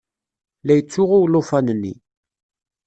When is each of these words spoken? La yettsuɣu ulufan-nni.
La 0.65 0.73
yettsuɣu 0.75 1.17
ulufan-nni. 1.23 1.93